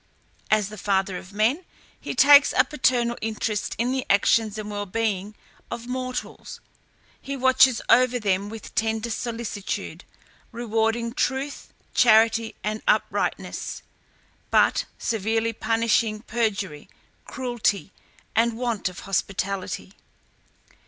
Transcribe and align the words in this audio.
As 0.49 0.69
the 0.69 0.79
father 0.79 1.15
of 1.15 1.31
men, 1.31 1.63
he 1.99 2.15
takes 2.15 2.55
a 2.57 2.63
paternal 2.63 3.19
interest 3.21 3.75
in 3.77 3.91
the 3.91 4.03
actions 4.09 4.57
and 4.57 4.71
well 4.71 4.87
being 4.87 5.35
of 5.69 5.85
mortals. 5.85 6.59
He 7.21 7.37
watches 7.37 7.83
over 7.87 8.17
them 8.17 8.49
with 8.49 8.73
tender 8.73 9.11
solicitude, 9.11 10.03
rewarding 10.51 11.13
truth, 11.13 11.71
charity, 11.93 12.55
and 12.63 12.81
uprightness, 12.87 13.83
but 14.49 14.85
severely 14.97 15.53
punishing 15.53 16.21
perjury, 16.21 16.89
cruelty, 17.25 17.91
and 18.35 18.57
want 18.57 18.89
of 18.89 19.01
hospitality. 19.01 19.93